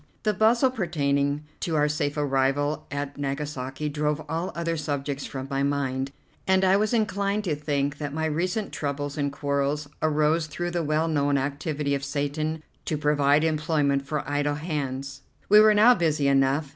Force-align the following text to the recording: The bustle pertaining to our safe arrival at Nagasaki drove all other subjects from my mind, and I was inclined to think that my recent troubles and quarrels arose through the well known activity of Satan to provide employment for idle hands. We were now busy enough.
The 0.23 0.33
bustle 0.33 0.71
pertaining 0.71 1.43
to 1.59 1.75
our 1.75 1.87
safe 1.87 2.17
arrival 2.17 2.87
at 2.89 3.19
Nagasaki 3.19 3.87
drove 3.87 4.19
all 4.27 4.51
other 4.55 4.75
subjects 4.75 5.27
from 5.27 5.45
my 5.47 5.61
mind, 5.61 6.11
and 6.47 6.65
I 6.65 6.75
was 6.75 6.91
inclined 6.91 7.43
to 7.43 7.55
think 7.55 7.99
that 7.99 8.11
my 8.11 8.25
recent 8.25 8.71
troubles 8.71 9.15
and 9.15 9.31
quarrels 9.31 9.87
arose 10.01 10.47
through 10.47 10.71
the 10.71 10.81
well 10.83 11.07
known 11.07 11.37
activity 11.37 11.93
of 11.93 12.03
Satan 12.03 12.63
to 12.85 12.97
provide 12.97 13.43
employment 13.43 14.01
for 14.01 14.27
idle 14.27 14.55
hands. 14.55 15.21
We 15.49 15.59
were 15.59 15.75
now 15.75 15.93
busy 15.93 16.27
enough. 16.27 16.69